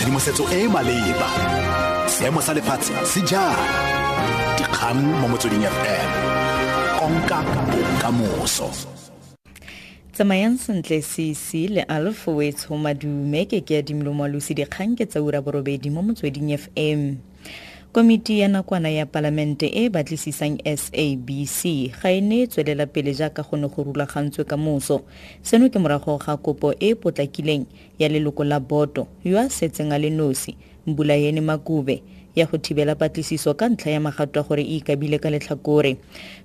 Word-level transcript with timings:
tshedimosetso 0.00 0.48
e 0.48 0.64
e 0.64 0.68
maleba. 0.68 1.28
Seemo 2.08 2.40
sa 2.40 2.54
lefatshe 2.54 2.96
se 3.04 3.20
jang? 3.20 3.52
Dikgang 4.56 4.96
mo 4.96 5.28
motsweding 5.28 5.68
fm 5.68 6.10
konka 6.96 7.44
bokamoso. 7.68 8.72
Tsamayang 10.12 10.56
sentle 10.56 11.02
cc 11.04 11.68
le 11.68 11.82
alfo 11.84 12.32
wetsho 12.40 12.80
madume 12.80 13.44
ke 13.44 13.60
ke 13.60 13.84
adimelo 13.84 14.16
moalosi 14.16 14.56
dikgang 14.56 14.96
ke 14.96 15.04
tsa 15.04 15.20
ura 15.20 15.44
borobedi 15.44 15.92
mo 15.92 16.00
motsweding 16.00 16.56
fm 16.56 17.20
komiti 17.92 18.40
ya 18.40 18.48
nakwana 18.48 18.90
ya 18.90 19.06
palamente 19.06 19.66
e 19.66 19.84
e 19.84 19.88
batlisisang 19.88 20.58
sabc 20.76 21.90
ga 22.02 22.10
e 22.10 22.20
ne 22.20 22.42
e 22.42 22.46
tswelela 22.46 22.86
pele 22.86 23.14
jaaka 23.14 23.42
go 23.42 23.56
ne 23.56 23.68
go 23.68 23.82
rulagantswe 23.82 24.44
ka 24.44 24.56
moso 24.56 25.02
seno 25.42 25.66
ke 25.68 25.78
morago 25.78 26.18
ga 26.18 26.36
kopo 26.36 26.70
e 26.72 26.90
e 26.90 26.94
potlakileng 26.94 27.66
ya 27.98 28.08
leloko 28.08 28.44
la 28.44 28.60
boto 28.60 29.08
yo 29.24 29.38
a 29.38 29.50
setseng 29.50 29.92
a 29.92 29.98
le 29.98 30.10
nosi 30.10 30.54
mbulayene 30.86 31.40
makube 31.40 32.02
ya 32.34 32.46
go 32.46 32.58
thibela 32.58 32.94
patlisiso 32.94 33.54
ka 33.54 33.68
ntlha 33.68 33.90
ya 33.90 34.00
magato 34.00 34.40
a 34.40 34.42
gore 34.42 34.62
e 34.62 34.76
ikabile 34.76 35.18
ka 35.18 35.30
letlhakore. 35.30 35.96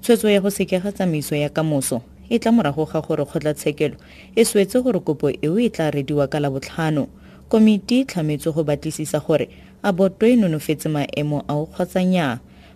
Tshwetso 0.00 0.30
ya 0.30 0.40
go 0.40 0.50
sekega 0.50 0.92
tsamaiso 0.92 1.34
ya 1.34 1.48
kamoso 1.48 2.02
e 2.30 2.38
tla 2.38 2.52
morago 2.52 2.86
ga 2.86 3.00
gore 3.00 3.24
kgotlatshekelo 3.24 3.96
e 4.36 4.44
swetse 4.44 4.78
gore 4.78 5.00
kopo 5.00 5.30
eo 5.30 5.58
e 5.58 5.68
tla 5.70 5.90
rediwa 5.90 6.28
ka 6.30 6.38
labotlhano 6.40 7.08
komiti 7.52 8.00
e 8.00 8.36
go 8.38 8.64
batlisisa 8.64 9.20
gore 9.20 9.46
a 9.82 9.92
boto 9.92 10.24
e 10.24 10.36
nonofetse 10.36 10.88
maemo 10.88 11.44
ao 11.48 11.68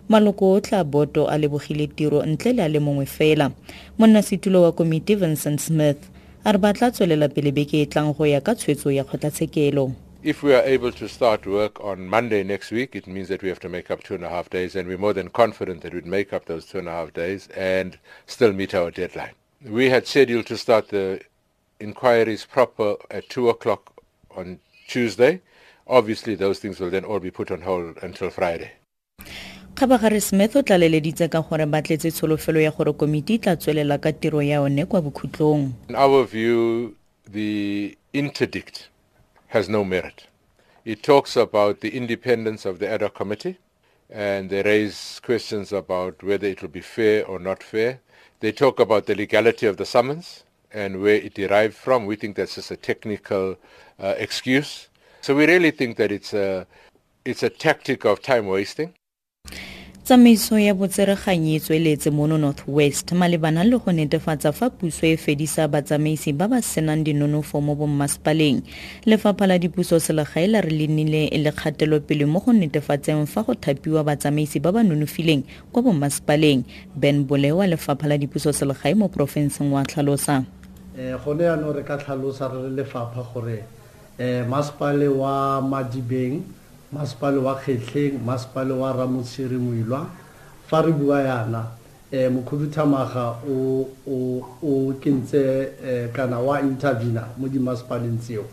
maloko 0.07 0.53
otlhe 0.53 0.77
a 0.77 0.83
boto 0.83 1.27
a 1.27 1.35
lebogile 1.35 1.87
tiro 1.87 2.21
ntle 2.23 2.53
le 2.53 2.63
a 2.63 2.67
le 2.67 2.79
mongwe 2.79 3.05
fela. 3.05 3.51
Monnasetulo 3.97 4.61
wa 4.61 4.71
komiti 4.71 5.15
vincent 5.15 5.59
smith 5.59 5.97
a 6.45 6.51
re 6.51 6.91
tswelela 6.91 7.27
pele 7.27 7.51
beke 7.51 7.81
e 7.81 7.85
tlang 7.87 8.13
go 8.15 8.23
ya 8.25 8.39
ka 8.39 8.53
tshwetso 8.53 8.91
ya 8.91 9.03
kgotlatshekelo. 9.03 9.95
If 10.21 10.43
we 10.43 10.53
are 10.53 10.63
able 10.63 10.91
to 10.91 11.07
start 11.07 11.47
work 11.47 11.83
on 11.83 12.07
Monday 12.07 12.43
next 12.43 12.71
week, 12.71 12.95
it 12.95 13.07
means 13.07 13.29
that 13.29 13.41
we 13.41 13.49
have 13.49 13.59
to 13.61 13.69
make 13.69 13.89
up 13.89 14.03
two 14.03 14.13
and 14.13 14.23
a 14.23 14.29
half 14.29 14.49
days, 14.49 14.75
and 14.75 14.87
we're 14.87 14.97
more 14.99 15.13
than 15.13 15.29
confident 15.29 15.81
that 15.81 15.93
we'd 15.93 16.05
make 16.05 16.33
up 16.33 16.45
those 16.45 16.65
two 16.65 16.77
and 16.77 16.87
a 16.87 16.91
half 16.91 17.13
days 17.13 17.47
and 17.55 17.97
still 18.27 18.53
meet 18.53 18.75
our 18.75 18.91
deadline. 18.91 19.33
We 19.65 19.89
had 19.89 20.05
scheduled 20.05 20.45
to 20.47 20.57
start 20.57 20.89
the 20.89 21.21
inquiries 21.79 22.45
proper 22.45 22.97
at 23.09 23.27
2 23.29 23.49
o'clock 23.49 23.93
on 24.35 24.59
Tuesday. 24.87 25.41
Obviously, 25.87 26.35
those 26.35 26.59
things 26.59 26.79
will 26.79 26.89
then 26.89 27.05
all 27.05 27.19
be 27.19 27.31
put 27.31 27.51
on 27.51 27.61
hold 27.61 27.97
until 28.01 28.29
Friday. 28.29 28.71
kgabagare 29.75 30.19
smith 30.21 30.55
o 30.55 30.61
tlaleleditse 30.63 31.27
ka 31.29 31.41
gore 31.41 31.65
ba 31.65 31.81
tletse 31.81 32.11
tsholofelo 32.11 32.61
ya 32.61 32.71
gore 32.71 32.93
komiti 32.93 33.33
e 33.33 33.37
tla 33.37 33.55
tswelela 33.55 33.97
ka 34.01 34.11
tiro 34.11 34.41
ya 34.41 34.55
yone 34.55 34.85
kwa 34.85 35.01
bokhutlong 35.01 35.73
In 35.89 35.95
our 35.95 36.25
view, 36.25 36.95
the 37.31 37.95
interdict 38.13 38.89
has 39.47 39.69
no 39.69 39.83
merit. 39.83 40.25
It 40.83 41.03
talks 41.03 41.37
about 41.37 41.81
the 41.81 41.89
independence 41.89 42.65
of 42.65 42.79
the 42.79 42.89
ad 42.89 43.01
hoc 43.01 43.13
committee, 43.13 43.57
and 44.09 44.49
they 44.49 44.63
raise 44.63 45.19
questions 45.21 45.71
about 45.71 46.23
whether 46.23 46.47
it 46.47 46.61
will 46.61 46.73
be 46.73 46.81
fair 46.81 47.23
or 47.27 47.37
not 47.39 47.61
fair. 47.61 47.99
They 48.39 48.51
talk 48.51 48.79
about 48.79 49.05
the 49.05 49.15
legality 49.15 49.67
of 49.67 49.77
the 49.77 49.85
summons 49.85 50.43
and 50.73 51.01
where 51.01 51.15
it 51.15 51.33
derived 51.33 51.75
from. 51.75 52.05
We 52.05 52.15
think 52.15 52.35
that's 52.35 52.55
just 52.55 52.71
a 52.71 52.77
technical 52.77 53.57
uh, 53.99 54.15
excuse. 54.17 54.89
So 55.21 55.35
we 55.35 55.45
really 55.45 55.71
think 55.71 55.97
that 55.97 56.11
it's 56.11 56.33
a, 56.33 56.67
it's 57.25 57.43
a 57.43 57.49
tactic 57.49 58.05
of 58.05 58.21
time 58.21 58.47
wasting. 58.47 58.93
tsamaiso 60.07 60.59
ya 60.59 60.73
botsereganyi 60.73 61.55
e 61.55 61.59
tsweletse 61.59 62.09
mono 62.09 62.37
north 62.37 62.63
west 62.67 63.11
malebana 63.11 63.63
le 63.63 63.77
go 63.77 63.91
netefatsa 63.91 64.51
fa 64.51 64.69
puso 64.69 65.05
e 65.05 65.17
fedisa 65.17 65.67
batsamaisi 65.67 66.31
ba 66.33 66.47
ba 66.47 66.61
senang 66.61 67.03
dinonofo 67.03 67.59
mo 67.61 67.75
bommasepaleng 67.75 68.61
lefapha 69.05 69.47
la 69.47 69.59
dipuso 69.59 69.99
selegae 69.99 70.47
la 70.47 70.61
re 70.61 70.71
le 70.71 70.87
nnile 70.87 71.27
le 71.37 71.51
kgatelopele 71.51 72.25
mo 72.25 72.39
go 72.39 72.53
netefatseng 72.53 73.27
fa 73.27 73.43
go 73.43 73.53
thapiwa 73.53 74.03
batsamaisi 74.03 74.59
ba 74.59 74.71
ba 74.71 74.83
nonofileng 74.83 75.43
kwa 75.71 75.83
bommasepaleng 75.83 76.63
ben 76.95 77.27
bole 77.27 77.51
wa 77.51 77.67
lefapha 77.67 78.07
la 78.07 78.17
dipuso 78.17 78.53
selegae 78.53 78.95
mo 78.95 79.09
porofenseng 79.11 79.75
wa 79.75 79.83
tlhalosa 79.83 80.43
gone 81.23 81.43
yaanong 81.43 81.75
re 81.75 81.83
ka 81.83 81.97
tlhalosa 81.97 82.47
re 82.51 82.69
le 82.69 82.81
lefapha 82.81 83.21
gore 83.33 83.63
eh 84.17 84.43
masepale 84.49 85.07
wa 85.07 85.61
madibeng 85.61 86.41
masepale 86.91 87.37
wa 87.37 87.55
kgetlheng 87.55 88.17
masepale 88.25 88.73
wa 88.73 88.91
ramotshiri 88.93 89.57
moilwa 89.57 90.07
fa 90.67 90.81
re 90.81 90.91
bua 90.91 91.21
yana 91.21 91.63
eh 92.11 92.29
mokhuduthamaga 92.31 93.35
o 93.45 94.93
kentse 94.99 95.73
eh, 95.85 96.09
kana 96.13 96.39
wa 96.39 96.61
intervena 96.61 97.27
mo 97.37 97.47
dimasepaleng 97.47 98.17
tseo. 98.19 98.45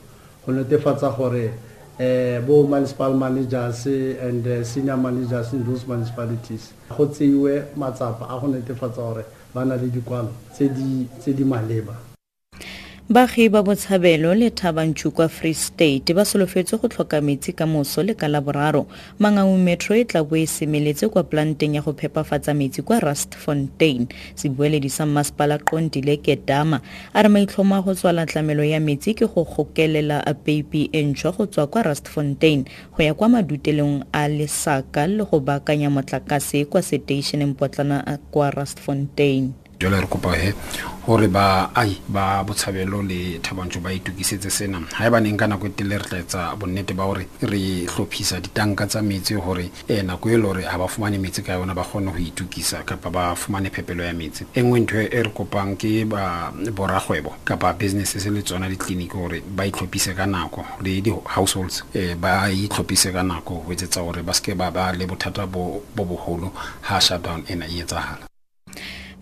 Go 0.45 0.53
netefatsa 0.53 1.09
gore 1.17 1.55
eh 1.99 2.41
bo 2.45 2.67
municipal 2.67 3.15
managers 3.15 3.87
and 3.87 4.47
uh, 4.47 4.65
senior 4.65 4.97
managers 4.97 5.53
in 5.53 5.65
those 5.65 5.87
municipalities 5.87 6.73
go 6.91 7.07
tseiwe 7.07 7.65
matsapa 7.77 8.27
a 8.29 8.41
go 8.41 8.49
netefatsa 8.49 8.97
gore 8.97 9.25
ba 9.55 9.65
na 9.65 9.77
le 9.77 9.89
dikwalo 9.89 10.33
tse 10.53 10.69
di 10.69 11.07
tse 11.21 11.33
di 11.33 11.45
maleba 11.45 12.14
baagi 13.05 13.51
ba 13.53 13.63
botshabelo 13.63 14.35
le 14.35 14.49
thabantshu 14.51 15.11
kwa 15.11 15.29
free 15.29 15.53
state 15.55 16.15
ba 16.15 16.25
solofetse 16.25 16.81
go 16.81 16.89
tlhoka 16.89 17.21
metsi 17.21 17.53
ka 17.53 17.67
moso 17.67 18.03
le 18.03 18.15
ka 18.15 18.29
laboraro. 18.29 18.87
Mangau 19.21 19.59
metro 19.59 19.95
e 19.95 20.05
tla 20.05 20.25
bo 20.25 20.37
e 20.37 20.47
semeletse 20.47 21.13
kwa 21.13 21.23
planteng 21.23 21.75
ya 21.75 21.83
go 21.83 21.93
phepafatsa 21.93 22.55
metsi 22.55 22.81
kwa 22.83 23.01
rust 23.01 23.37
fontaine 23.37 24.07
sebueledi 24.35 24.89
sa 24.89 25.05
mmasepala 25.07 25.59
qondile 25.59 26.17
kedama 26.17 26.81
a 27.13 27.23
re 27.23 27.29
maitlhomo 27.29 27.77
a 27.77 27.83
go 27.83 27.95
tswala 27.95 28.25
tlamelo 28.27 28.65
ya 28.65 28.81
metsi 28.81 29.13
ke 29.15 29.29
go 29.29 29.45
gokelela 29.45 30.25
a 30.25 30.33
peipi 30.33 30.89
e 30.93 31.03
ntšhwa 31.03 31.33
go 31.37 31.47
tswa 31.47 31.67
kwa 31.67 31.83
rust 31.83 32.09
fontaine 32.09 32.65
go 32.97 33.03
ya 33.03 33.13
kwa 33.15 33.29
madutelong 33.29 34.01
a 34.13 34.29
lesaka 34.29 35.07
le 35.07 35.25
go 35.25 35.41
baakanya 35.41 35.91
motlakase 35.91 36.65
kwa 36.65 36.81
seteišeneng 36.81 37.53
potlana 37.53 38.19
kwa 38.31 38.51
rust 38.51 38.81
fontaine 38.81 39.53
jalo 39.85 40.01
re 40.01 40.09
kopa 40.09 40.33
he 40.33 40.55
gore 41.07 41.29
baai 41.29 42.01
ba 42.09 42.43
botshabelo 42.43 43.03
le 43.03 43.39
thabantsho 43.39 43.81
ba 43.81 43.93
itukisetse 43.93 44.51
sena. 44.51 44.81
Ga 44.89 45.07
e 45.07 45.11
baneng 45.11 45.37
ka 45.37 45.47
nako 45.47 45.67
e 45.67 45.71
tele 45.77 45.99
re 45.99 46.05
tlaetsa 46.05 46.57
bonnete 46.57 46.97
ba 46.97 47.05
gore 47.05 47.29
re 47.43 47.85
tlhophisa 47.85 48.41
ditanka 48.41 48.87
tsa 48.87 49.03
metsi 49.03 49.35
gore 49.35 49.71
e 49.89 50.03
nako 50.03 50.29
e 50.31 50.37
le 50.37 50.43
gore 50.43 50.63
ga 50.63 50.79
ba 50.79 50.89
fumane 50.89 51.19
metsi 51.21 51.43
ka 51.43 51.53
yona 51.61 51.75
ba 51.75 51.85
kgone 51.85 52.11
go 52.11 52.19
itukisa 52.19 52.83
kapa 52.89 53.11
ba 53.11 53.35
fumane 53.37 53.69
phepelo 53.69 54.03
ya 54.03 54.15
metsi. 54.15 54.47
E 54.55 54.63
nngwe 54.63 54.81
ntho 54.81 54.97
e 55.01 55.23
re 55.23 55.31
kopang 55.31 55.77
ke 55.77 56.07
ba 56.09 56.51
boragwebo 56.73 57.35
kapa 57.45 57.75
businesses 57.75 58.25
le 58.27 58.43
tsona 58.43 58.69
ditleliniki 58.69 59.13
gore 59.13 59.43
ba 59.45 59.67
itlhophise 59.67 60.17
ka 60.17 60.25
nako 60.27 60.65
le 60.81 61.01
di-households 61.05 61.85
um 61.95 62.17
ba 62.17 62.49
itlhophise 62.49 63.13
ka 63.13 63.23
nako 63.23 63.61
go 63.67 63.73
etsetsa 63.73 64.01
gore 64.01 64.23
ba 64.25 64.33
seke 64.33 64.57
ba 64.57 64.71
ba 64.71 64.93
le 64.97 65.05
bothata 65.05 65.47
bo 65.47 65.85
bo 65.95 66.05
bogolo 66.05 66.49
ga 66.81 67.01
shutdown 67.01 67.45
ena 67.49 67.69
e 67.69 67.85
etsagala 67.85 68.34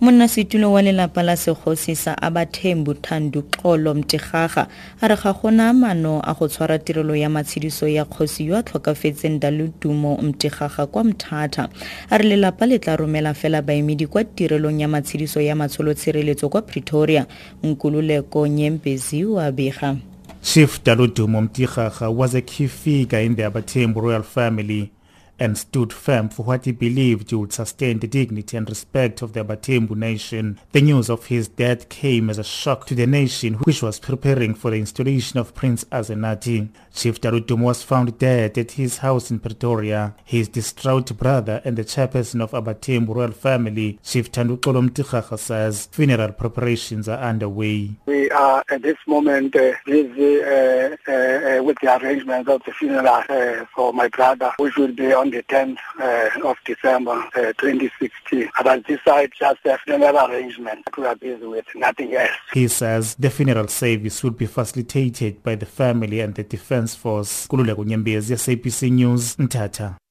monnasetulo 0.03 0.73
wa 0.73 0.83
lelapa 0.83 1.23
la 1.23 1.37
segosi 1.37 1.97
sa 1.97 2.23
abathembu 2.23 2.95
thando 2.95 3.43
xolo 3.43 3.95
mtigaga 3.95 4.67
a 5.01 5.09
re 5.09 5.17
ga 5.17 5.33
gona 5.33 5.73
maano 5.73 6.21
a 6.25 6.35
go 6.35 6.49
tshwara 6.49 6.79
tirelo 6.79 7.15
ya 7.17 7.31
matshediso 7.31 7.89
ya 7.89 8.05
kgosi 8.05 8.47
yo 8.47 8.57
a 8.57 8.63
tlhokafetseng 8.63 9.39
dalutumo 9.39 10.17
mtigaga 10.17 10.87
kwa 10.87 11.05
mthata 11.05 11.69
a 12.11 12.19
re 12.19 12.25
lelapa 12.29 12.67
le 12.67 12.79
tla 12.79 12.97
romela 12.97 13.35
fela 13.35 13.63
baemedi 13.63 14.07
kwa 14.07 14.25
tirelong 14.25 14.81
ya 14.81 14.89
matshediso 14.89 15.41
ya 15.41 15.57
matsholotshireletso 15.57 16.49
kwa 16.49 16.63
pretoria. 16.63 17.27
Nkululeko 17.63 18.47
nyembezi 18.47 19.25
wa 19.25 19.53
bega. 19.53 19.97
Chief 20.43 20.81
Daludumo 20.85 21.41
Mtigaga 21.43 22.09
was 22.11 22.35
a 22.35 22.41
key 22.41 22.67
figure 22.67 23.25
in 23.25 23.37
the 23.37 23.45
abathembu 23.45 24.01
royal 24.01 24.23
family 24.23 24.91
and 25.39 25.59
stood 25.59 25.93
firm 25.93 26.29
for 26.29 26.45
what 26.45 26.65
he 26.65 26.73
believed 26.73 27.33
would 27.33 27.53
sustain 27.53 27.99
the 27.99 28.07
dignity 28.07 28.57
and 28.57 28.69
respect 28.69 29.23
of 29.23 29.33
the 29.33 29.45
Abatembu 29.45 29.97
nation. 29.97 30.59
The 30.73 30.81
news 30.81 31.11
of 31.11 31.27
his 31.27 31.49
death 31.49 31.89
came 31.89 32.31
as 32.31 32.39
a 32.39 32.45
shock 32.45 32.87
to 32.87 32.95
the 32.95 33.07
nation 33.07 33.55
which 33.55 33.83
was 33.83 33.99
preparing 33.99 34.55
for 34.55 34.71
the 34.71 34.79
installation 34.79 35.39
of 35.39 35.55
Prince 35.55 35.85
Azenati. 35.85 36.69
Chief 36.95 37.21
Darutum 37.21 37.61
was 37.61 37.83
found 37.83 38.19
dead 38.19 38.57
at 38.59 38.73
his 38.73 38.99
house 38.99 39.31
in 39.31 39.41
Pretoria. 39.41 40.15
His 40.25 40.49
distraught 40.49 41.17
brother 41.17 41.61
and 41.65 41.77
the 41.77 41.85
chairperson 41.85 42.41
of 42.41 42.53
Abatembu 42.53 43.15
royal 43.15 43.33
family, 43.33 43.99
Chief 44.03 44.31
Tanduxolo 44.31 44.89
Mtikhaga 44.89 45.39
says 45.39 45.87
funeral 45.91 46.33
preparations 46.33 47.09
are 47.09 47.19
underway. 47.19 47.91
We 48.07 48.31
are 48.31 48.63
at 48.71 48.83
this 48.83 48.97
moment 49.07 49.57
uh, 49.57 49.73
busy 49.87 50.43
uh, 50.43 50.97
uh, 51.09 51.13
uh, 51.13 51.63
with 51.63 51.79
the 51.83 51.99
arrangements 52.01 52.49
of 52.51 52.63
the 52.65 52.73
funeral 52.73 53.07
uh, 53.07 53.65
for 53.75 53.93
my 53.93 54.09
brother, 54.09 54.53
which 54.59 54.77
will 54.77 54.93
be 54.93 55.13
on 55.23 55.31
the 55.31 55.43
10th 55.45 55.79
uh, 56.01 56.49
of 56.49 56.57
December 56.65 57.13
uh, 57.13 57.53
2016. 57.59 58.51
But 58.65 58.85
this 58.87 58.99
just 59.39 59.61
a 59.65 59.79
funeral 59.79 60.19
arrangement 60.19 60.85
we 60.99 61.07
are 61.07 61.15
busy 61.15 61.47
with, 61.47 61.65
nothing 61.77 62.15
else. 62.15 62.31
He 62.53 62.67
says 62.67 63.15
the 63.15 63.31
funeral 63.31 63.69
service 63.69 64.23
will 64.25 64.33
be 64.33 64.47
facilitated 64.47 65.43
by 65.45 65.55
the 65.55 65.67
family 65.67 66.19
and 66.21 66.35
the 66.35 66.43
defense 66.43 66.97
force. 66.97 67.47
Kululeko 67.47 67.85
Nyembezi, 67.85 68.35
SAPC 68.37 68.91
News, 68.91 69.37
Mtata. 69.37 70.02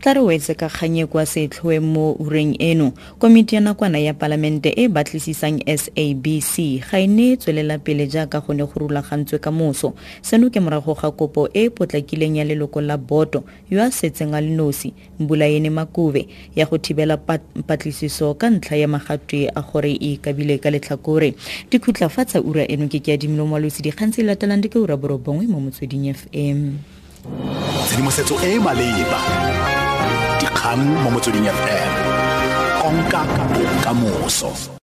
Tla 0.00 0.14
re 0.14 0.20
wetse 0.20 0.54
ka 0.54 0.68
kganye 0.68 1.06
kwa 1.06 1.26
setlhoe 1.26 1.80
mo 1.80 2.12
ureng 2.12 2.56
eno 2.58 2.92
komiti 3.18 3.54
ya 3.54 3.60
nakwana 3.60 3.98
ya 3.98 4.14
palamente 4.14 4.72
e 4.76 4.88
batlisisang 4.88 5.58
sabc 5.66 6.80
ga 6.90 6.98
e 6.98 7.06
ne 7.06 7.36
tswelela 7.36 7.78
pele 7.78 8.06
jaaka 8.06 8.40
go 8.40 8.54
ne 8.54 8.62
go 8.64 8.72
rulagantswe 8.76 9.38
ka 9.38 9.50
moso 9.50 9.94
seno 10.22 10.50
ke 10.50 10.60
morago 10.60 10.94
ga 10.94 11.10
kopo 11.10 11.48
e 11.52 11.64
e 11.64 11.70
potlakileng 11.70 12.36
ya 12.36 12.44
leloko 12.44 12.80
la 12.80 12.96
boto 12.96 13.44
yo 13.70 13.82
a 13.82 13.90
setseng 13.90 14.34
a 14.34 14.40
le 14.40 14.50
nosi 14.54 14.94
mbulaene 15.18 15.70
makube 15.70 16.28
ya 16.56 16.66
go 16.66 16.78
thibela 16.78 17.16
patlisiso 17.66 18.34
ka 18.34 18.50
ntlha 18.50 18.76
ya 18.76 18.88
magatwe 18.88 19.50
a 19.54 19.62
gore 19.62 19.92
e 20.00 20.16
kabile 20.16 20.58
ka 20.58 20.70
letlhakore. 20.70 21.34
Dikhutlafatsa 21.70 22.40
ura 22.40 22.62
eno 22.68 22.88
ke 22.88 23.00
ke 23.00 23.12
adimilo 23.12 23.46
moalosi 23.46 23.82
dikgang 23.82 24.12
tse 24.14 24.22
latelang 24.22 24.62
di 24.62 24.68
ke 24.68 24.78
ura 24.78 24.96
borobongwe 24.96 25.46
mo 25.46 25.60
motsweding 25.60 26.14
fm 26.14 26.78
tshedimosetso 27.88 28.36
e 28.44 28.54
e 28.56 28.60
maleba. 28.60 29.20
Dikgang 30.40 30.84
mo 31.02 31.08
motsweding 31.10 31.48
fm 31.48 31.92
konka 32.80 33.24
bokamoso 33.52 34.78